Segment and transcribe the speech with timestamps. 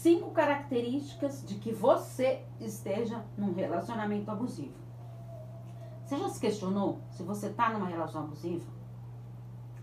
[0.00, 4.72] cinco características de que você esteja num relacionamento abusivo.
[6.02, 8.64] Você já se questionou se você está numa relação abusiva?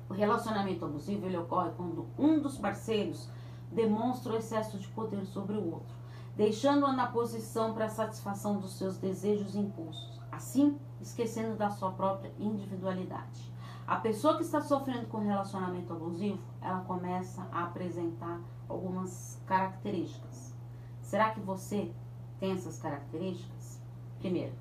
[0.09, 3.29] O relacionamento abusivo ele ocorre quando um dos parceiros
[3.71, 5.95] demonstra o excesso de poder sobre o outro,
[6.35, 11.91] deixando-o na posição para a satisfação dos seus desejos e impulsos, assim esquecendo da sua
[11.91, 13.53] própria individualidade.
[13.87, 20.53] A pessoa que está sofrendo com relacionamento abusivo, ela começa a apresentar algumas características.
[21.01, 21.93] Será que você
[22.37, 23.81] tem essas características?
[24.19, 24.53] Primeiro,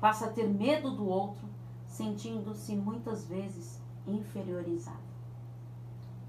[0.00, 1.44] passa a ter medo do outro,
[1.88, 5.08] sentindo-se muitas vezes inferiorizado.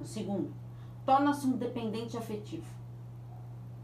[0.02, 0.52] O segundo,
[1.06, 2.66] torna-se um dependente afetivo.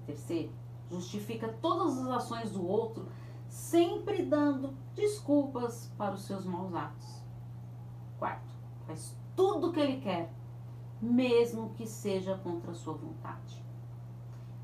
[0.07, 0.51] Terceiro,
[0.89, 3.05] justifica todas as ações do outro,
[3.47, 7.23] sempre dando desculpas para os seus maus atos.
[8.17, 8.54] Quarto,
[8.85, 10.31] faz tudo o que ele quer,
[11.01, 13.63] mesmo que seja contra a sua vontade.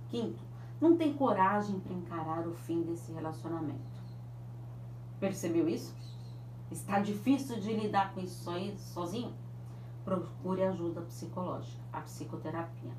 [0.10, 0.44] Quinto,
[0.80, 4.02] não tem coragem para encarar o fim desse relacionamento.
[5.20, 5.94] Percebeu isso?
[6.72, 8.44] Está difícil de lidar com isso
[8.94, 9.34] sozinho?
[10.04, 12.92] Procure ajuda psicológica, a psicoterapia.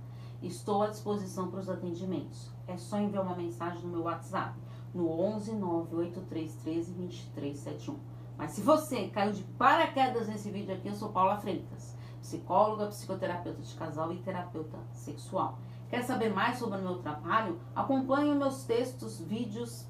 [0.43, 2.51] Estou à disposição para os atendimentos.
[2.67, 4.59] É só enviar uma mensagem no meu WhatsApp,
[4.95, 7.97] no 11 98313 2371.
[8.37, 13.63] Mas se você caiu de paraquedas nesse vídeo aqui, eu sou Paula Freitas, psicóloga, psicoterapeuta
[13.63, 15.59] de casal e terapeuta sexual.
[15.89, 17.61] Quer saber mais sobre o meu trabalho?
[17.75, 19.87] Acompanhe meus textos, vídeos.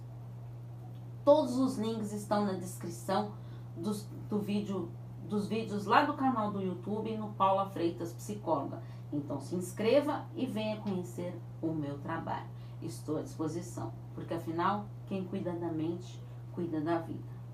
[1.24, 3.32] Todos os links estão na descrição
[3.76, 4.90] dos, do vídeo,
[5.28, 8.82] dos vídeos lá do canal do YouTube no Paula Freitas Psicóloga.
[9.12, 12.48] Então se inscreva e venha conhecer o meu trabalho.
[12.82, 16.20] Estou à disposição, porque afinal, quem cuida da mente,
[16.52, 17.22] cuida da vida.